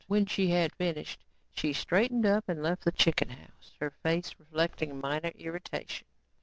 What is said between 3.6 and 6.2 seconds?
her face reflecting minor irritation.